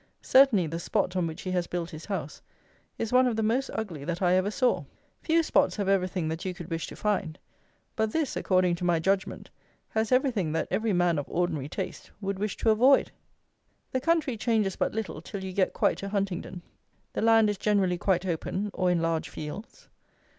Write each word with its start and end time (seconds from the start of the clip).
Certainly 0.23 0.65
the 0.65 0.79
spot, 0.79 1.15
on 1.15 1.27
which 1.27 1.43
he 1.43 1.51
has 1.51 1.67
built 1.67 1.91
his 1.91 2.05
house, 2.05 2.41
is 2.97 3.13
one 3.13 3.27
of 3.27 3.35
the 3.35 3.43
most 3.43 3.69
ugly 3.75 4.03
that 4.03 4.19
I 4.19 4.33
ever 4.33 4.49
saw. 4.49 4.85
Few 5.21 5.43
spots 5.43 5.75
have 5.75 5.87
everything 5.87 6.27
that 6.29 6.43
you 6.43 6.55
could 6.55 6.71
wish 6.71 6.87
to 6.87 6.95
find; 6.95 7.37
but 7.95 8.11
this, 8.11 8.35
according 8.35 8.73
to 8.77 8.83
my 8.83 8.97
judgment, 8.97 9.51
has 9.89 10.11
everything 10.11 10.53
that 10.53 10.67
every 10.71 10.91
man 10.91 11.19
of 11.19 11.29
ordinary 11.29 11.69
taste 11.69 12.09
would 12.19 12.39
wish 12.39 12.57
to 12.57 12.71
avoid. 12.71 13.11
The 13.91 14.01
country 14.01 14.37
changes 14.37 14.75
but 14.75 14.95
little 14.95 15.21
till 15.21 15.43
you 15.43 15.53
get 15.53 15.71
quite 15.71 15.99
to 15.99 16.09
Huntingdon. 16.09 16.63
The 17.13 17.21
land 17.21 17.47
is 17.47 17.59
generally 17.59 17.99
quite 17.99 18.25
open, 18.25 18.71
or 18.73 18.89
in 18.89 19.03
large 19.03 19.29
fields. 19.29 19.87